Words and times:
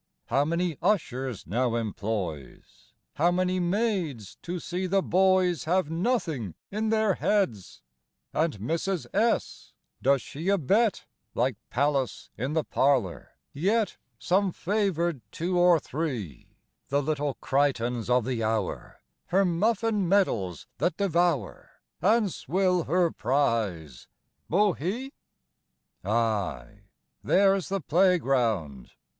How 0.29 0.45
many 0.45 0.79
ushers 0.81 1.45
now 1.45 1.75
employs, 1.75 2.91
How 3.17 3.29
many 3.31 3.59
maids 3.59 4.35
to 4.41 4.59
see 4.59 4.87
the 4.87 5.03
boys 5.03 5.65
Have 5.65 5.91
nothing 5.91 6.55
in 6.71 6.89
their 6.89 7.13
heads! 7.13 7.83
V. 8.33 8.39
And 8.39 8.57
Mrs. 8.61 9.05
S? 9.13 9.73
Doth 10.01 10.19
she 10.21 10.47
abet 10.49 11.05
(Like 11.35 11.55
Pallas 11.69 12.31
in 12.35 12.53
the 12.53 12.63
parlor) 12.63 13.33
yet 13.53 13.97
Some 14.17 14.51
favor'd 14.51 15.21
two 15.31 15.59
or 15.59 15.79
three, 15.79 16.57
The 16.89 17.03
little 17.03 17.35
Crichtons 17.35 18.09
of 18.09 18.25
the 18.25 18.43
hour, 18.43 19.03
Her 19.27 19.45
muffin 19.45 20.09
medals 20.09 20.65
that 20.79 20.97
devour, 20.97 21.73
And 22.01 22.33
swill 22.33 22.85
her 22.85 23.11
prize 23.11 24.07
bohea? 24.49 25.11
VI. 26.01 26.09
Ay, 26.09 26.81
there's 27.23 27.69
the 27.69 27.81
playground! 27.81 28.93